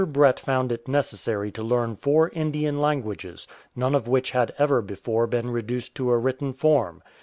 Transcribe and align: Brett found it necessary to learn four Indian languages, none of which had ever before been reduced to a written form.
Brett 0.03 0.39
found 0.39 0.71
it 0.71 0.87
necessary 0.87 1.51
to 1.51 1.61
learn 1.61 1.95
four 1.95 2.29
Indian 2.29 2.81
languages, 2.81 3.47
none 3.75 3.93
of 3.93 4.07
which 4.07 4.31
had 4.31 4.51
ever 4.57 4.81
before 4.81 5.27
been 5.27 5.51
reduced 5.51 5.93
to 5.97 6.09
a 6.09 6.17
written 6.17 6.53
form. 6.53 7.03